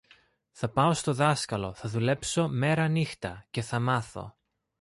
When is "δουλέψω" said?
1.89-2.47